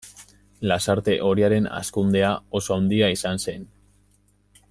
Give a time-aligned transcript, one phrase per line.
[0.69, 3.71] Lasarte-Oriaren hazkundea oso handia izan zen.